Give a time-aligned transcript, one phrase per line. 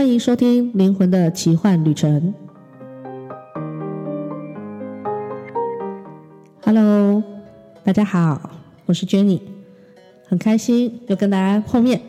[0.00, 2.32] 欢迎收听《灵魂的奇幻旅程》。
[6.64, 7.22] Hello，
[7.84, 8.50] 大家好，
[8.86, 9.42] 我是 Jenny，
[10.26, 12.00] 很开心又跟大家碰面。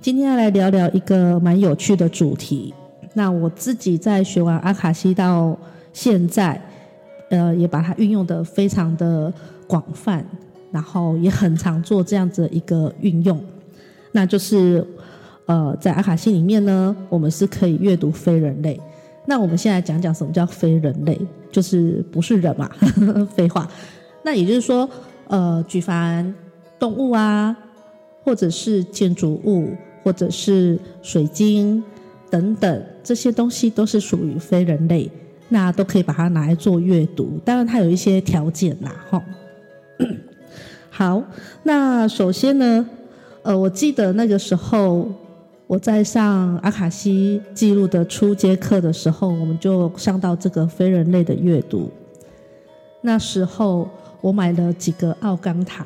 [0.00, 2.74] 今天要来聊聊一个蛮有趣的主题。
[3.12, 5.56] 那我自己在学完阿卡西到
[5.92, 6.60] 现在，
[7.30, 9.32] 呃，也把它运用得非常的
[9.68, 10.26] 广泛，
[10.72, 13.40] 然后也很常做这样子一个运用。
[14.10, 14.84] 那就是，
[15.46, 18.80] 呃，在阿卡西里面呢，我们是可以阅读非人类。
[19.26, 21.18] 那我们现在讲讲什么叫非人类，
[21.50, 22.70] 就是不是人嘛？
[23.34, 23.68] 废话。
[24.22, 24.88] 那也就是说，
[25.28, 26.34] 呃，举凡
[26.78, 27.54] 动物啊，
[28.22, 29.70] 或者是建筑物，
[30.02, 31.82] 或者是水晶
[32.30, 35.10] 等等这些东西，都是属于非人类，
[35.50, 37.38] 那都可以把它拿来做阅读。
[37.44, 39.22] 当然，它有一些条件啦， 哈。
[40.90, 41.22] 好，
[41.64, 42.88] 那首先呢，
[43.42, 45.06] 呃，我记得那个时候。
[45.74, 51.90] 我在上阿卡西记录的初阶课的时候，我们就上到这个非人类的阅读。
[53.00, 53.88] 那时候
[54.20, 55.84] 我买了几个奥冈塔。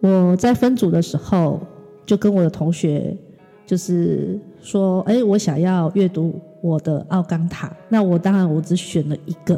[0.00, 1.60] 我在分组的时候，
[2.04, 3.16] 就跟我的同学
[3.64, 9.56] 就是说：“哎，我想要阅读我的奥冈塔。”那我当然我只选了一个。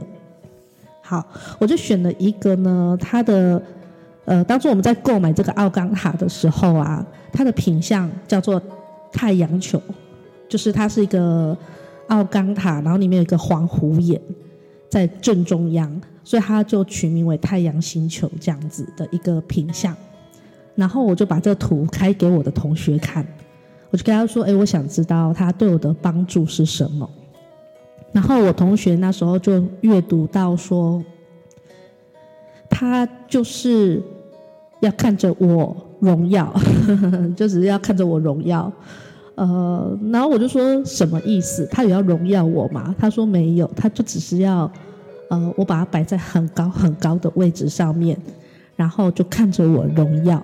[1.01, 1.27] 好，
[1.59, 3.63] 我就选了一个呢，它的。
[4.29, 8.61] 呃，当初我们在购买这个奥冈塔的时候啊，它的品相叫做
[9.11, 9.81] 太阳球，
[10.47, 11.57] 就是它是一个
[12.09, 14.21] 奥冈塔，然后里面有一个黄虎眼
[14.91, 19.97] 在正中央，所以它就取名为太阳星球这样子的一个品相。
[20.75, 23.27] 然后我就把这个图开给我的同学看，
[23.89, 27.09] 我就跟他说：“哎，我想知道它对我的帮助是什么。”
[28.13, 31.03] 然后我同学那时候就阅读到说，
[32.69, 34.03] 他就是。
[34.81, 36.53] 要看着我荣耀，
[37.37, 38.73] 就只是要看着我荣耀，
[39.35, 41.67] 呃，然后我就说什么意思？
[41.71, 42.95] 他有要荣耀我吗？
[42.99, 44.71] 他说没有，他就只是要，
[45.31, 48.17] 呃，我把它摆在很高很高的位置上面，
[48.77, 50.41] 然后就看着我荣耀，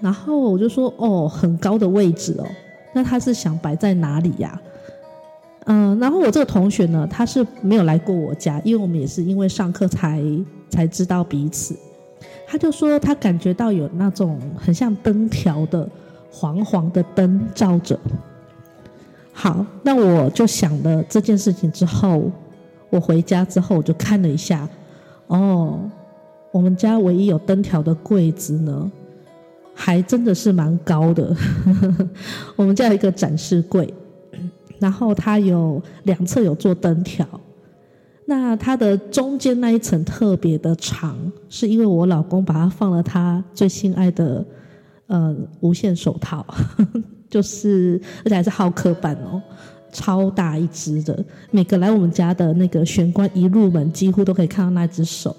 [0.00, 2.46] 然后我就说哦，很高的位置哦，
[2.94, 4.60] 那他是想摆在哪里呀？
[5.66, 10.22] 嗯、然后我这个同学呢，他是没有来过我家，因为我们也是因为上课才
[10.70, 11.76] 才知道彼此。
[12.50, 15.88] 他就说，他感觉到有那种很像灯条的
[16.32, 17.96] 黄黄的灯照着。
[19.32, 22.28] 好，那我就想了这件事情之后，
[22.90, 24.68] 我回家之后我就看了一下，
[25.28, 25.78] 哦，
[26.50, 28.90] 我们家唯一有灯条的柜子呢，
[29.72, 31.32] 还真的是蛮高的。
[32.56, 33.94] 我们家有一个展示柜，
[34.80, 37.24] 然后它有两侧有做灯条。
[38.30, 41.16] 那它的中间那一层特别的长，
[41.48, 44.46] 是因为我老公把它放了他最心爱的
[45.08, 46.46] 呃无线手套，
[47.28, 49.42] 就是而且还是浩克版哦，
[49.90, 55.34] 超大一只的，每个来我们家的那个玄关一入门，几乎都可以看到那只手。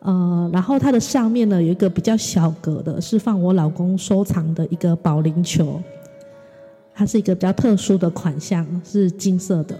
[0.00, 5.80] 呃，然后它的上面呢有一个比较小格的，是放我老公收藏的一个保龄球，
[6.92, 9.78] 它是一个比较特殊的款项，是金色的。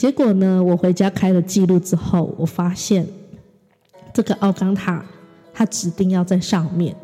[0.00, 3.06] 结果呢，我回家开了记录之后，我发现
[4.14, 5.04] 这个奥冈塔，
[5.52, 6.96] 他指定要在上面。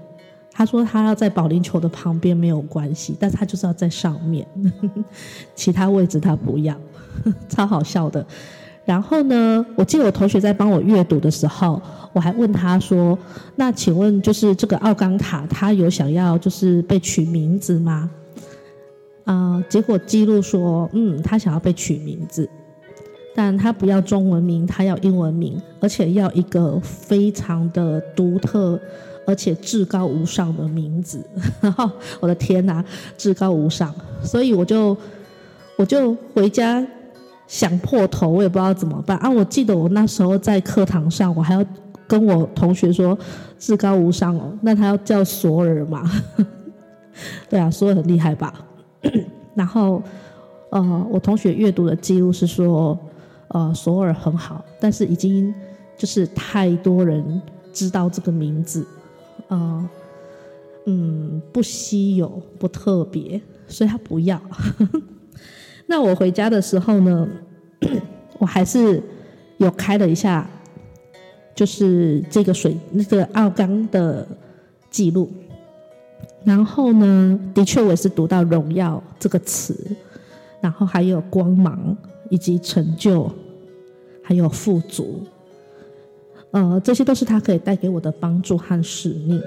[0.50, 4.46] 他说他要在保龄球的旁边没有关系，但是他就是要在上面，
[5.54, 6.74] 其他位置他不要，
[7.50, 8.26] 超好笑的。
[8.86, 11.78] 然后呢，我记得我同学在帮我阅读的时候，
[12.14, 13.18] 我还问他说
[13.56, 18.10] ：“那请问，就是这个奥冈塔，他有想要就是被取名字吗？”
[19.24, 22.48] 啊、结果记录说：“嗯，他想要被取名字。”
[23.38, 28.80] 但他不要中文名，他要英文名，而且要一个非常的独特，
[29.26, 31.22] 而且至高无上的名字。
[31.60, 32.82] 然 后我的天哪，
[33.19, 33.94] 至高无上！
[34.22, 34.96] 所以我就
[35.76, 36.82] 我就回家
[37.46, 39.28] 想破头，我也不知道怎么办啊！
[39.28, 41.62] 我记得我那时候在课堂上，我还要
[42.06, 43.16] 跟我同学说
[43.58, 46.11] 至高无上哦，那他要叫索尔嘛？
[47.50, 48.55] 对啊，索尔很厉害吧？
[49.55, 50.02] 然后
[50.70, 52.99] 呃，我同学阅读的记录是说。
[53.48, 55.54] 呃，索尔很好，但是已经
[55.96, 57.40] 就是太多人
[57.72, 58.84] 知道这个名字，
[59.48, 59.88] 呃，
[60.87, 64.40] 嗯，不稀有，不特别，所以他不要。
[65.87, 67.28] 那我回家的时候呢，
[68.38, 69.00] 我还是
[69.58, 70.49] 有开了一下，
[71.54, 74.26] 就是这个水那个奥冈的
[74.90, 75.31] 记录，
[76.44, 79.78] 然后呢，的确我也是读到“荣耀”这个词，
[80.60, 81.96] 然后还有光芒。
[82.31, 83.31] 以及成就，
[84.23, 85.20] 还有富足，
[86.50, 89.40] 呃，这些都是他可以带给我的帮助和使命。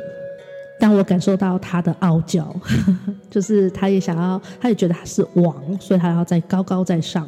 [0.79, 2.55] 当我感受到他的傲娇，
[3.29, 7.27] 就是他也想要，他也觉得他是王，所以他要再高高在上。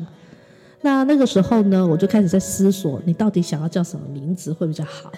[0.82, 5.12] 那那个时候呢，我就开始在思索，你到底想要叫什么名字会比较好？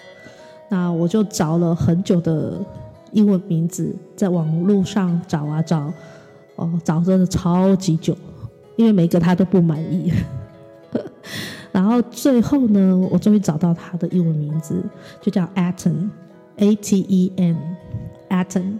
[0.68, 2.58] 那我就找了很久的
[3.12, 5.92] 英文名字，在网络上找啊找，
[6.56, 8.16] 哦，找真的超级久，
[8.76, 10.12] 因为每个他都不满意。
[11.72, 14.80] 然后最后呢，我终于找到他的英文名字，
[15.20, 17.56] 就叫 Aten，A T E N。
[18.30, 18.78] Aten，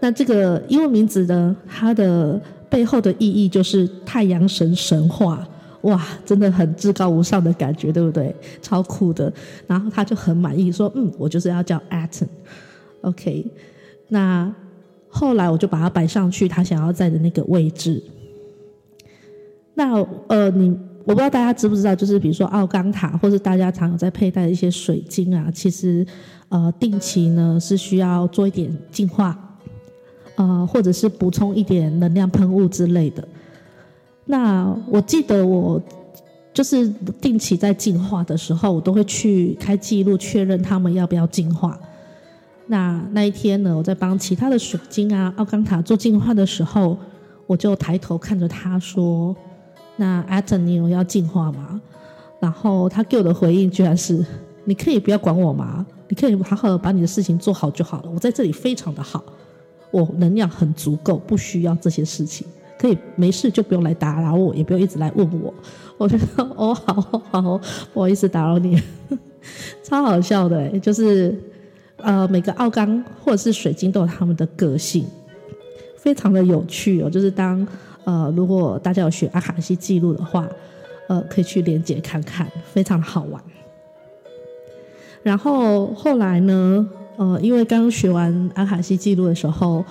[0.00, 5.46] 那这个英文名字呢，它的背后的意义就是太阳神神话，
[5.82, 8.34] 哇，真的很至高无上的感觉，对不对？
[8.60, 9.32] 超酷的。
[9.66, 12.26] 然后他就很满意，说：“嗯，我就是要叫 Aten。”
[13.02, 13.46] OK，
[14.08, 14.52] 那
[15.08, 18.02] 后来我就把它摆上去，他想要在的那个位置。
[19.74, 20.70] 那呃，你
[21.04, 26.06] 我不知道大家知不知道，就是比如说奥冈塔，或是大家常有在佩戴的一些水晶啊，其实。
[26.50, 29.36] 呃，定期呢是需要做一点净化，
[30.36, 33.26] 呃，或者是补充一点能量喷雾之类的。
[34.26, 35.82] 那我记得我
[36.52, 36.88] 就是
[37.20, 41.76] 定期在净化的时候，我都会去开记录确认他们要不要净化。
[42.68, 46.96] 那那一天呢，我在帮其他的水晶啊、奥冈塔做净化的时候，
[47.48, 49.34] 我就抬头看着他说
[49.96, 51.80] ：“那 Aten 你有要进化吗？”
[52.40, 54.24] 然后他给我的回应居然是
[54.64, 58.10] ：“你可以不要管我吗？”你可以好好的把你的事情做好就好了。
[58.10, 59.24] 我在这里非常的好，
[59.90, 62.46] 我能量很足够，不需要这些事情。
[62.78, 65.52] 可以没事就不用来打扰我，也不用一直来问我。
[65.96, 67.60] 我觉得哦，好好，
[67.94, 68.78] 不好意思打扰你，
[69.82, 70.78] 超好笑的。
[70.80, 71.34] 就是
[71.96, 75.06] 呃，每个奥钢或者是水晶都有他们的个性，
[75.96, 77.08] 非常的有趣哦。
[77.08, 77.66] 就是当
[78.04, 80.48] 呃，如果大家有学阿卡西记录的话，
[81.08, 83.42] 呃，可以去连接看看，非常好玩。
[85.22, 86.86] 然后后来呢，
[87.16, 89.84] 呃，因为刚学完阿卡西记录的时候，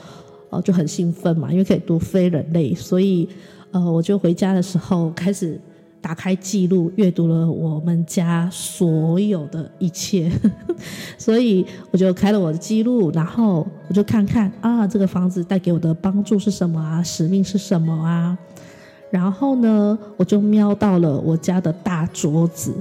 [0.51, 3.27] 呃，就很兴奋嘛，因为可以读非人类，所以，
[3.71, 5.59] 呃，我就回家的时候开始
[5.99, 10.31] 打开记录，阅读了我们家所有的一切，
[11.17, 18.37] 所以我就开了我的记录，然后就看看啊，这个房子带给我的帮助是什么啊，使命是什么啊，
[19.11, 22.73] 然后呢，我就瞄到了我家的大桌子。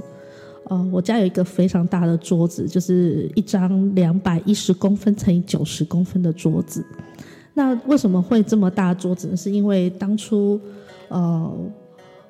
[0.65, 6.85] 哦，我家有一个非常大的桌子，就是一张两百一十公分乘以九十公分的桌子。
[7.53, 9.35] 那为什么会这么大桌子呢？
[9.35, 10.57] 是因为当初，
[11.09, 11.53] 呃，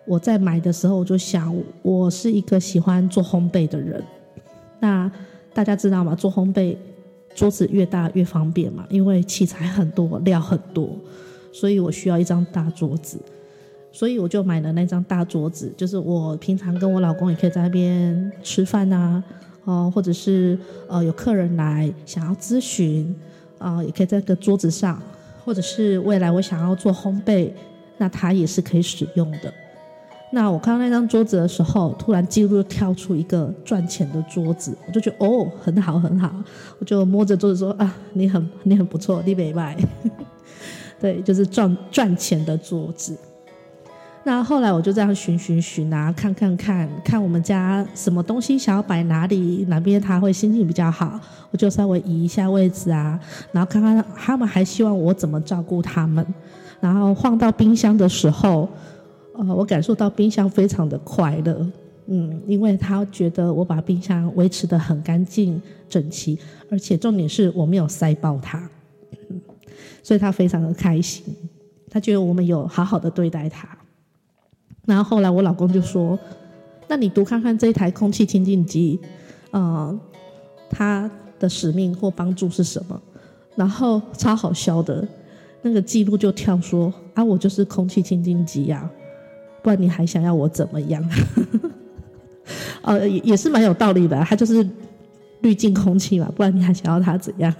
[0.08, 4.04] 我在买的时候，我就想，我是一个喜欢做烘焙的人。
[4.80, 5.10] 那
[5.54, 6.16] 大家知道吗？
[6.16, 6.76] 做烘焙，
[7.36, 10.90] 桌子越大越方便嘛，因为器材很多，料很多，
[11.52, 13.18] 所以我需要一张大桌子。
[13.96, 19.24] 所以我就买了那张大桌子，就是我平常跟我老公也可以在那边吃饭啊，
[19.66, 20.58] 哦，或者是
[20.88, 23.16] 呃有客人来想要咨询，
[23.60, 25.00] 啊、也可以在个桌子上，
[25.46, 27.52] 或者是未来我想要做烘焙，
[28.00, 29.54] 那它也是可以使用的。
[30.36, 36.34] 那我看到那张桌子的时候，突然记录跳出一个赚钱的桌子，我就觉得哦，很好很好，
[36.80, 39.78] 我就摸着桌子说啊，你很你很不错，你没卖，
[41.00, 43.16] 对，就是赚赚钱的桌子。
[44.24, 51.20] 那后来我就这样寻寻寻啊，看看看看我们家什么东西想要摆哪里，哪边他会心情比较好，
[51.52, 53.20] 我就稍微移一下位置啊，
[53.52, 56.26] 然后看看他们还希望我怎么照顾他们，
[56.80, 58.68] 然后放到冰箱的时候，
[59.36, 61.66] 呃，我感受到冰箱非常的快乐，
[62.06, 66.38] 嗯，因为他觉得我把冰箱维持得很干净整齐，
[66.70, 68.70] 而且重点是我没有塞爆它，
[70.04, 71.24] 所以他非常的开心，
[71.90, 73.68] 他觉得我们有好好的对待他。
[74.86, 76.20] 然后后来我老公就说
[76.90, 79.00] ：“那你读看看这一台空气清净机，
[79.52, 79.98] 呃，
[80.70, 81.10] 它
[81.40, 83.02] 的使命或帮助是什么？”
[83.56, 85.08] 然后超好笑的，
[85.62, 88.90] 那个记录就跳说：“啊，我就是空气清净机呀，
[89.64, 91.04] 不然你还想要我怎么样？”
[92.84, 94.68] 呃，也也是蛮有道理的，它就是
[95.42, 97.52] 滤净空气嘛，不然你还想要它怎样？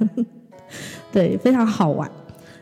[1.12, 2.10] 对，非常好玩。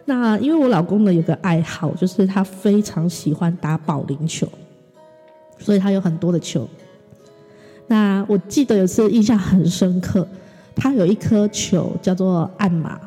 [0.05, 4.47] 那因为我老公呢有个爱好，就是他非常喜欢打保龄球，
[5.57, 6.67] 所以他有很多的球。
[7.87, 10.27] 那我记得有次印象很深刻，
[10.75, 12.99] 他有一颗球叫做暗马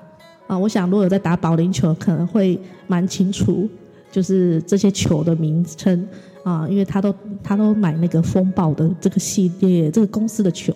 [0.46, 0.56] 啊。
[0.56, 3.68] 我想如果有在打保龄球，可能会蛮清楚，
[4.14, 6.06] 就是这些球的名称
[6.44, 10.72] 啊，因为他都他都买那个风暴的这个系列这个公司的球。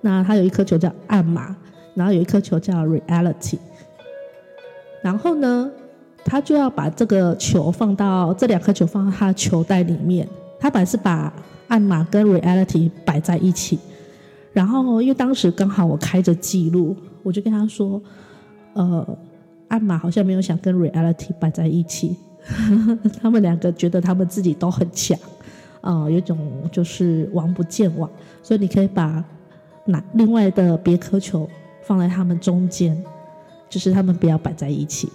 [0.00, 1.54] 那他有一颗球叫暗马，
[1.92, 3.58] 然后有一颗球叫 Reality。
[5.02, 5.70] 然后呢，
[6.24, 10.26] 他就要把这个球放到这两颗球放到他的球袋里面。
[10.58, 11.30] 他本来是把
[11.68, 13.78] 暗码跟 reality 摆在一起。
[14.54, 18.02] 然后因为当时刚好我开着记录，我就跟他说
[18.72, 19.18] ：“呃，
[19.68, 22.16] 艾玛好像没有想跟 reality 摆在一起，
[23.20, 25.18] 他们两个觉得他们自己都很强，
[25.80, 26.38] 啊、有种
[26.72, 28.10] 就是王不见王，
[28.42, 29.24] 所以你可以把
[29.84, 31.48] 那另外的别颗球
[31.82, 33.00] 放在他们中间，
[33.68, 35.08] 就是他们不要摆在一起。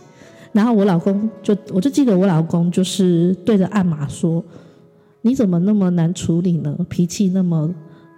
[0.51, 4.41] 然后我老公就，我就记得我老公就是对着艾玛说
[5.21, 6.73] ：“你怎么那么难处理呢？
[6.87, 7.69] 脾气那么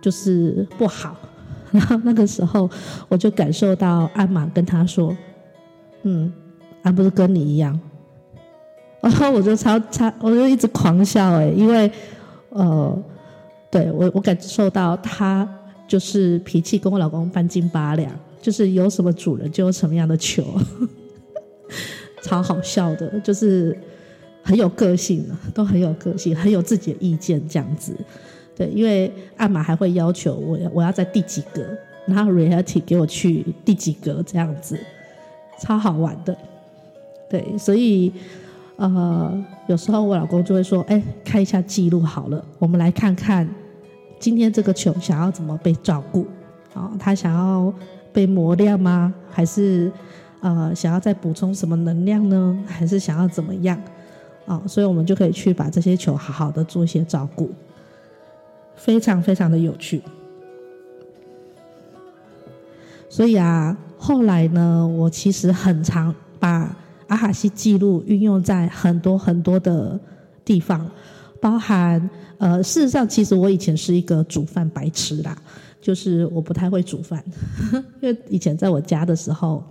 [0.01, 1.15] 就是不好。
[1.71, 2.69] ”然后那个时候，
[3.09, 5.17] 我就感受到艾玛跟他说
[6.03, 6.31] ：“嗯，
[6.83, 7.79] 还不是跟你一样。”
[9.07, 11.89] 然后我就超超，我就一直狂笑哎，因为
[12.49, 13.03] 呃，
[13.71, 15.47] 对我我感受到他
[15.87, 18.11] 就是脾气跟我老公半斤八两，
[18.41, 20.43] 就是有什么主人就有什么样的球，
[22.21, 23.79] 超好笑的，就是
[24.43, 27.95] 很有个性的，都很有个性，很有自己的意见这样子。
[28.57, 31.65] 对，因为艾玛还会要求我，我要在第几格，
[32.05, 34.77] 然后 reality 给我去第几格这样子，
[35.61, 36.37] 超好玩的。
[37.29, 38.11] 对，所以
[38.77, 43.47] 呃，有时候我老公就会说：“哎，看一下记录好了，我们来看看
[44.19, 46.25] 今天这个球想要怎么被照顾
[46.73, 46.91] 啊？
[46.99, 47.73] 他想要
[48.13, 49.13] 被磨亮吗？
[49.29, 49.91] 还是
[50.41, 52.57] 呃想要再补充什么能量呢？
[52.65, 53.77] 还是想要怎么样
[54.45, 54.61] 啊？
[54.67, 57.51] 所以我们就可以去把这些球好好的做一些照顾。”
[58.77, 60.03] 非常非常的有趣，
[63.09, 66.76] 所以啊，后来呢，我其实很常把
[67.17, 69.99] 阿卡西记录运用在很多很多的
[70.45, 70.87] 地方，
[71.41, 72.07] 包含
[72.37, 75.35] 呃，事实上，其实我以前是一个煮饭白痴啦，
[75.81, 77.23] 就是我不太会煮饭，
[78.01, 79.63] 因为以前在我家的时候，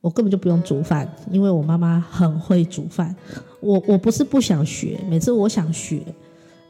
[0.00, 3.14] 我根本就不用煮饭，因为我妈妈很会煮饭。
[3.60, 6.00] 我我不是不想学，每次我想学。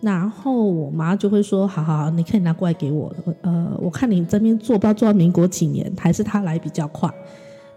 [0.00, 3.14] 然后我妈就会说：“好好，你可以拿过来给我。
[3.40, 7.08] 呃，我看你这边做，不知道做到民国几年，还是他来比较快。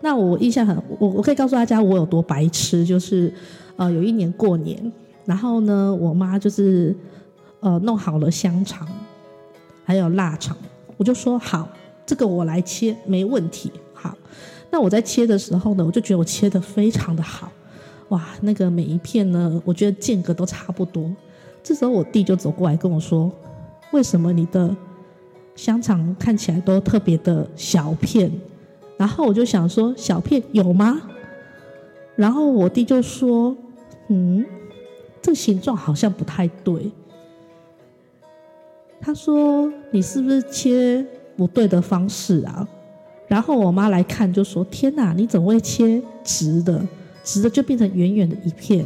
[0.01, 3.34] 那我印象很，我我可以告诉大家我有多白痴，就是
[3.75, 4.91] 呃，有一年过年，
[5.25, 6.96] 然后呢，我妈就是
[7.60, 8.88] 呃弄好了香肠，
[9.84, 10.56] 还有腊肠，
[10.98, 11.68] 我就说好，
[12.06, 13.72] 这个我来切，没问题。
[13.94, 14.18] 好，
[14.72, 17.51] 那我在切的时候呢，我就觉得我切的非常的好，
[18.08, 21.13] 哇，那个每一片呢，我觉得间隔都差不多。”
[21.62, 23.29] 这时候我弟就走过来跟我说
[23.91, 24.74] ：“为什么你的
[25.56, 28.32] 香肠看起来都特别的小片？”
[29.00, 31.01] 然后我就想说：“小片有吗？”
[32.18, 33.56] 然后我弟就说
[34.10, 34.46] ：“嗯，
[35.22, 36.91] 这形状好像不太对。”
[39.00, 41.06] 他说：“你是不是切
[41.38, 42.68] 不对的方式啊？”
[43.29, 46.86] 然后我妈来看就说：“天哪，你怎么会切直的？
[47.24, 48.86] 直的就变成圆圆的一片。”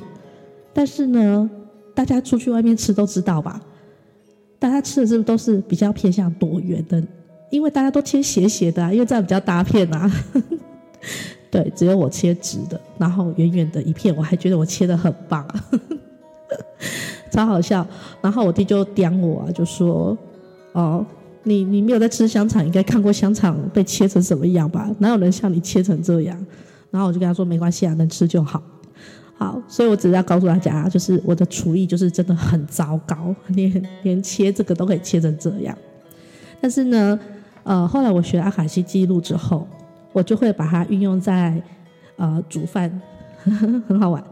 [0.72, 1.50] 但是呢，
[1.96, 3.60] 大家出去外面吃都知道吧？
[4.60, 7.04] 大家吃的是不是都是比较偏向椭圆的？
[7.54, 10.12] 因为大家都切斜斜的啊，因为这样比较搭片啊。
[11.52, 15.48] 对，只有我切直的，然后圆圆的一片，我还觉得我切得很棒，
[17.30, 17.86] 超好笑。
[18.22, 20.18] 然后我弟就刁我啊，就说
[20.74, 21.06] ：“哦，
[21.44, 24.90] 你你没有在吃香肠，应该看过香肠被切成什么样吧？
[24.98, 26.36] 哪有人像你切成这样？”
[26.90, 28.64] 然后我就跟他说：“没关系啊，能吃就好。”
[29.38, 35.78] 好，所以我只是要告诉大家，就是我的厨艺就是真的很糟糕，连连切这个都可以切成这样。
[36.60, 37.20] 但是呢，
[37.64, 39.68] 呃，后来我学阿卡西记录之后，
[40.12, 41.62] 我就会把它运用在
[42.18, 43.02] 呃煮饭，
[43.88, 44.24] 很好玩。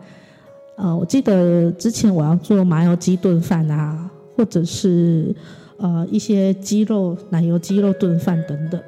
[0.75, 5.33] 呃，我记得之前我要做麻油鸡炖饭啊，或者是
[5.77, 8.81] 呃一些鸡肉奶油鸡肉炖饭等等，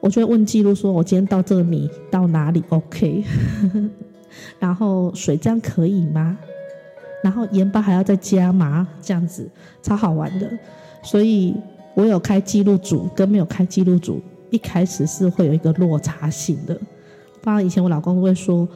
[0.00, 3.24] 我就会问记录说，我今天到这个米到哪里？OK。
[4.58, 6.38] 然后水这样可以吗？
[7.22, 8.88] 然后盐巴还要再加吗？
[9.02, 9.48] 这样子
[9.82, 10.50] 超好玩的。
[11.02, 11.54] 所以
[11.94, 14.20] 我有开记录组跟没有开记录组，
[14.50, 16.78] 一开始是会有一个落差性的。
[17.42, 18.68] 当然以前我老公都会说，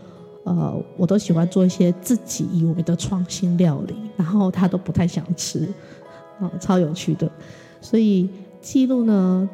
[0.44, 5.68] 呃，我都喜欢做一些自己以为的创新料理，然后他都不太想吃，
[6.40, 7.30] 啊、超有趣的。
[7.80, 8.28] 所以
[8.60, 9.48] 记录呢，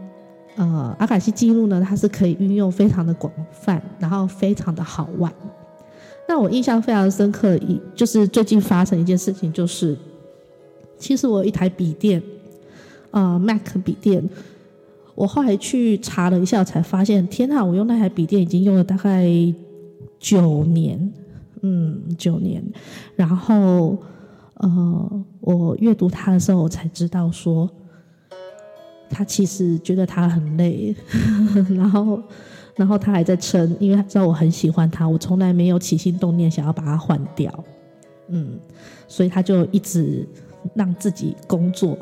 [0.56, 5.32] 呃，阿卡西记录呢，它是可以运用非常的广泛，然后非常的好玩。
[6.28, 9.96] 那我印象非常深刻，一就是最近发生一件事情，就是
[10.96, 12.22] 其实我有一台笔电，
[13.10, 14.28] 呃，Mac 笔电，
[15.14, 19.26] 我后来去查了一下，才发现，天啊，我用那台笔电已经用了大概
[20.18, 21.12] 九年，
[21.62, 22.62] 嗯，九年。
[23.16, 23.96] 然后，
[24.54, 27.68] 呃，我阅读它的时候，我才知道说，
[29.08, 30.94] 他其实觉得他很累，
[31.76, 32.22] 然后。
[32.76, 37.52] 然后他还在撑，因为他知道我很喜欢他，我从来没有起心动念想要把它换掉，
[38.28, 38.58] 嗯，
[39.06, 40.26] 所以他就一直
[40.72, 41.98] 让自己工作。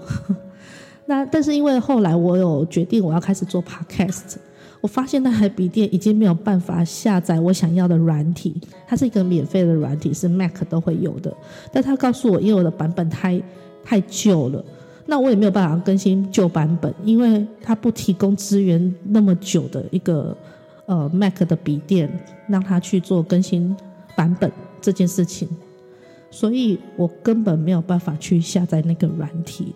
[1.08, 4.36] 那但是因为后来我有决定我要开始做 podcast，
[4.82, 11.34] 我发现那台笔电已经没有办法下载我想要的软体，它是一个免费的软体，是 Mac 都会有的。
[11.72, 13.42] 但他告诉我，因为我的版本太
[13.82, 14.62] 太旧了，
[15.06, 20.36] 那我也没有办法更新旧版本，因为它不提供支援那么久的一个
[20.84, 22.12] 呃 Mac 的笔电，
[22.46, 23.74] 让他去做更新
[24.14, 25.48] 版本这件事情，
[26.30, 29.74] 所以我根本没有办法去下载那个软体。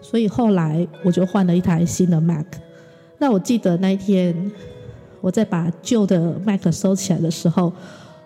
[0.00, 2.46] 所以后来我就换了一台新的 Mac。
[3.18, 4.52] 那我记得那一天，
[5.20, 7.72] 我在把旧的 Mac 收起来的时候，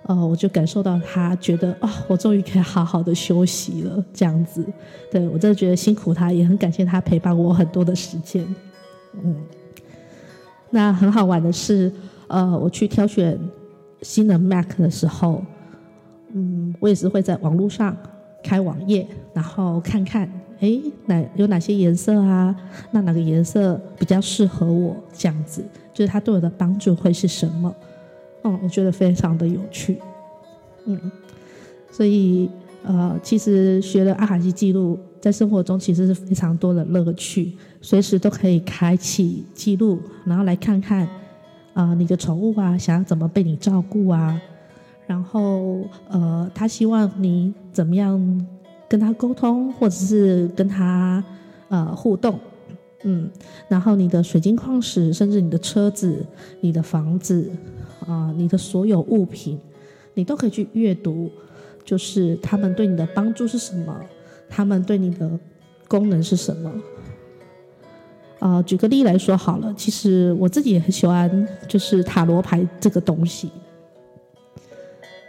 [0.02, 4.64] 呃，我就感受到他觉得啊、哦，我终于可以好好的休息了，这样子。
[5.10, 8.44] 对，我真的觉得辛苦他，也很感谢他陪伴我很多的时间。
[9.22, 9.36] 嗯，
[10.70, 11.92] 那很好玩的是，
[12.26, 13.38] 呃，我去挑选
[14.02, 15.44] 新的 Mac 的时候，
[16.32, 17.96] 嗯，我也是会在网络上
[18.42, 20.28] 开网页，然后看看。
[20.60, 22.54] 哎，哪有哪些颜色啊？
[22.90, 24.94] 那哪个颜色比较适合我？
[25.12, 25.64] 这样子，
[25.94, 27.74] 就是它对我的帮助会是什么？
[28.44, 29.98] 嗯，我觉得非常的有趣。
[30.84, 30.98] 嗯，
[31.90, 32.50] 所以
[32.84, 41.08] 呃，其实学了阿卡西记录，在生活中其实是非常多的乐趣，随时都可以开启记录，然后来看看
[41.72, 44.40] 啊、你的宠物啊，想要怎么被你照顾啊？
[45.06, 48.46] 然后呃，他希望你怎么样？
[48.90, 51.23] 跟他沟通，或者是跟他
[51.68, 52.40] 呃互动，
[53.04, 53.30] 嗯，
[53.68, 56.26] 然后你的水晶矿石，甚至你的车子、
[56.61, 57.49] 你的房子
[58.04, 59.56] 啊、你的所有物品，
[60.14, 61.30] 你都可以去阅读，
[61.85, 63.97] 就是他们对你的帮助是什么，
[64.49, 65.30] 他们对你的
[65.87, 66.68] 功能是什么。
[68.40, 73.52] 啊、呃，举个例来说好了，其实我自己也很喜欢，就是塔罗牌这个东西，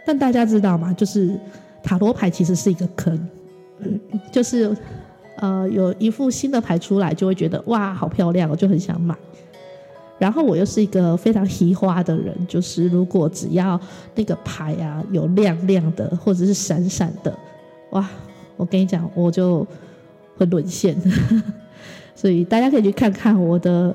[0.04, 0.92] 但大家知道吗？
[0.92, 1.38] 就是
[1.80, 3.28] 塔罗牌其实是一个坑。
[4.30, 4.76] 就是，
[5.36, 9.14] 呃，有一副新的牌出来，就会觉得哇，好漂亮，我就很想买。
[10.18, 13.80] 然后我又是一个非常喜花的人，就是如果只要
[14.14, 17.36] 那个牌啊有亮亮的或者是闪闪的，
[17.90, 18.08] 哇，
[18.56, 19.66] 我跟你讲，我就
[20.36, 20.96] 会沦陷。
[22.14, 23.92] 所以大家可以去看看我的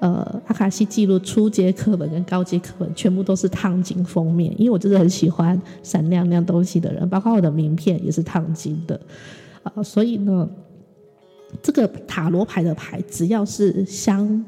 [0.00, 9.00] 呃阿卡西记录初阶课本跟高阶课本，全部都是烫金封面，因为我真的很喜欢闪亮亮东西的人，包括我的名片也是烫金的。
[9.62, 10.48] 啊、呃，所以呢，
[11.62, 14.44] 这个塔罗牌的牌，只要是镶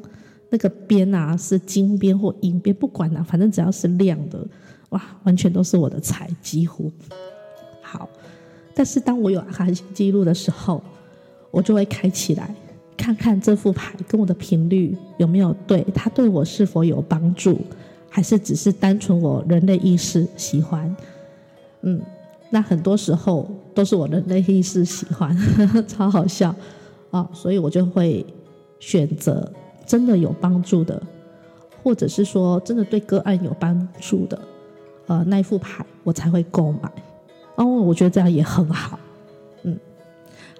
[0.48, 4.46] 那个边啊，是金边或银边，不管啊，反正只要是亮的，
[4.88, 6.90] 哇，完全都是我的菜，几乎。
[7.82, 8.08] 好，
[8.74, 10.82] 但是当我有阿卡西记录的时候，
[11.50, 12.54] 我就会开起来，
[13.02, 17.58] 看看这副牌跟我的频率有没有对，它对我是否有帮助，
[18.08, 20.94] 还是只是单纯我人类意识喜欢，
[21.80, 22.00] 嗯。
[22.54, 25.34] 那很多时候都是我的内意识喜欢，
[25.88, 26.50] 超好笑
[27.10, 27.30] 啊、哦！
[27.32, 28.26] 所以我就会
[28.78, 29.50] 选择
[29.86, 31.02] 真的有帮助的，
[31.82, 34.38] 或者是说真的对个案有帮助的，
[35.06, 36.92] 呃，那一副牌我才会购买。
[37.54, 39.00] 哦，我觉得这样也很好。
[39.62, 39.74] 嗯，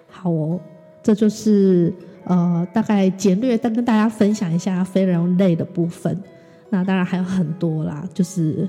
[0.09, 0.59] 好哦，
[1.03, 1.93] 这就是
[2.25, 6.19] 呃大概简略的跟大家分享一下非人类的部分。
[6.71, 8.69] 那当然还有很多啦，就是。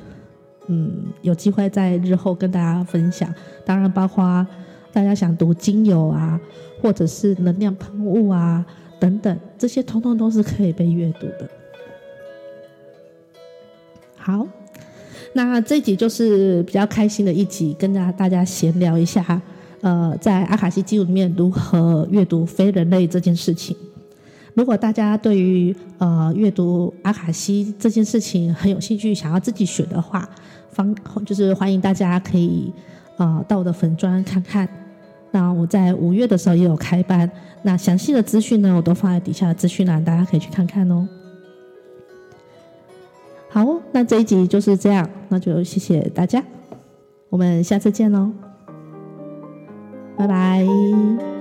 [0.67, 3.29] 嗯，有机会在日后跟大家分享。
[3.65, 4.47] 当然，包括
[4.93, 6.39] 大家想读精油啊，
[6.81, 8.65] 或者是能量喷雾啊
[8.97, 11.49] 等等，这些通通都是可以被阅读的。
[14.15, 14.47] 好，
[15.33, 19.41] 那这集就是比较开心的一集，跟大家大家闲聊一下。
[19.83, 23.75] 呃，在阿卡西记录里面如何阅读非人类这件事情。
[24.53, 30.27] 如果大家对于呃阅读阿卡西这件事情很有兴趣，想要自己学的话，
[30.71, 32.71] 方就是欢迎大家可以
[33.17, 34.65] 呃到我的粉专看看。
[35.31, 37.29] 那我在五月的时候也有开班，
[37.63, 41.05] 那详细的资讯呢，我都放在底下的资讯栏，大家可以去看看哦。
[43.49, 46.41] 好，那这一集就是这样，那就谢谢大家，
[47.29, 48.31] 我们下次见喽，
[50.17, 51.32] 拜拜。